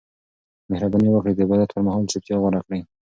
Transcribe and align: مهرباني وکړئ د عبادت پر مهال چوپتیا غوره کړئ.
مهرباني 0.69 1.07
وکړئ 1.11 1.33
د 1.35 1.39
عبادت 1.45 1.69
پر 1.73 1.81
مهال 1.87 2.03
چوپتیا 2.11 2.35
غوره 2.41 2.59
کړئ. 2.65 2.79